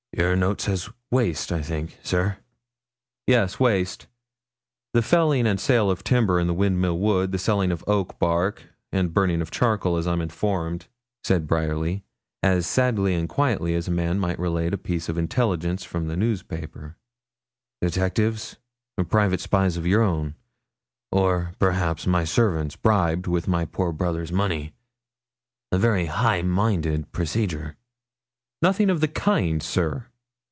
'Your 0.13 0.35
note 0.35 0.59
says 0.59 0.89
waste, 1.09 1.53
I 1.53 1.61
think, 1.61 1.97
sir?' 2.03 2.35
'Yes, 3.27 3.61
waste 3.61 4.07
the 4.91 5.01
felling 5.01 5.47
and 5.47 5.57
sale 5.57 5.89
of 5.89 6.03
timber 6.03 6.37
in 6.37 6.47
the 6.47 6.53
Windmill 6.53 6.99
Wood, 6.99 7.31
the 7.31 7.37
selling 7.39 7.71
of 7.71 7.81
oak 7.87 8.19
bark 8.19 8.63
and 8.91 9.13
burning 9.13 9.41
of 9.41 9.51
charcoal, 9.51 9.95
as 9.95 10.07
I'm 10.07 10.19
informed,' 10.19 10.87
said 11.23 11.47
Bryerly, 11.47 12.03
as 12.43 12.67
sadly 12.67 13.15
and 13.15 13.29
quietly 13.29 13.73
as 13.73 13.87
a 13.87 13.91
man 13.91 14.19
might 14.19 14.37
relate 14.37 14.73
a 14.73 14.77
piece 14.77 15.07
of 15.07 15.17
intelligence 15.17 15.85
from 15.85 16.07
the 16.07 16.17
newspaper. 16.17 16.97
'Detectives? 17.81 18.57
or 18.97 19.05
private 19.05 19.39
spies 19.39 19.77
of 19.77 19.87
your 19.87 20.01
own 20.01 20.35
or, 21.09 21.53
perhaps, 21.57 22.05
my 22.05 22.25
servants, 22.25 22.75
bribed 22.75 23.27
with 23.27 23.47
my 23.47 23.63
poor 23.63 23.93
brother's 23.93 24.31
money? 24.31 24.73
A 25.71 25.77
very 25.77 26.07
high 26.07 26.41
minded 26.41 27.09
procedure.' 27.13 27.77
'Nothing 28.63 28.91
of 28.91 29.01
the 29.01 29.07
kind, 29.07 29.63
sir.' 29.63 30.05